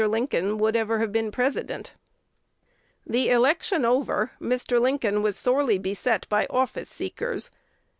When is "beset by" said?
5.77-6.47